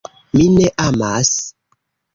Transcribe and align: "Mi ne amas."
"Mi 0.37 0.45
ne 0.55 0.67
amas." 0.87 1.31